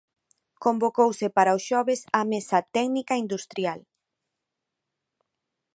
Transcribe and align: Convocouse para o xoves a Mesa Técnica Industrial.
Convocouse 0.63 1.25
para 1.37 1.57
o 1.57 1.59
xoves 1.67 2.01
a 2.19 2.21
Mesa 2.31 2.59
Técnica 2.75 3.15
Industrial. 3.23 3.79